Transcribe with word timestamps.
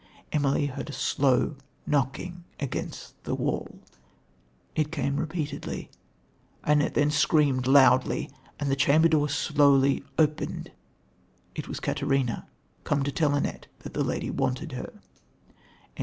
Emily 0.31 0.65
heard 0.65 0.89
a 0.89 0.93
slow 0.93 1.57
knocking 1.85 2.43
against 2.59 3.23
the 3.23 3.35
wall. 3.35 3.77
It 4.75 4.91
came 4.91 5.17
repeatedly. 5.17 5.91
Annette 6.63 6.95
then 6.95 7.11
screamed 7.11 7.67
loudly, 7.67 8.31
and 8.59 8.71
the 8.71 8.75
chamber 8.75 9.09
door 9.09 9.29
slowly 9.29 10.03
opened 10.17 10.71
It 11.53 11.67
was 11.67 11.79
Caterina, 11.79 12.47
come 12.83 13.03
to 13.03 13.11
tell 13.11 13.35
Annette 13.35 13.67
that 13.81 13.95
her 13.95 14.01
lady 14.01 14.31
wanted 14.31 14.71
her." 14.71 14.91